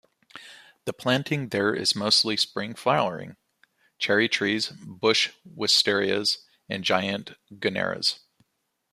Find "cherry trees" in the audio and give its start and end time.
3.99-4.69